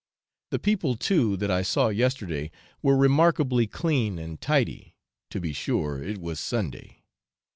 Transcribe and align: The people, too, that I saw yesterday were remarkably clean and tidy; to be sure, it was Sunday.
The 0.49 0.57
people, 0.57 0.95
too, 0.97 1.37
that 1.37 1.51
I 1.51 1.61
saw 1.61 1.89
yesterday 1.89 2.49
were 2.81 2.97
remarkably 2.97 3.67
clean 3.67 4.17
and 4.17 4.41
tidy; 4.41 4.95
to 5.29 5.39
be 5.39 5.53
sure, 5.53 6.01
it 6.01 6.17
was 6.19 6.39
Sunday. 6.39 7.03